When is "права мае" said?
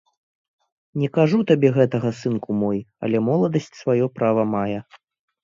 4.19-4.79